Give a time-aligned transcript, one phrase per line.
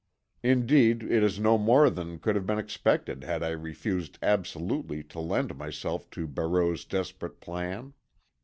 [0.41, 5.19] Indeed it is no more than could have been expected had I refused absolutely to
[5.19, 7.93] lend myself to Barreau's desperate plan.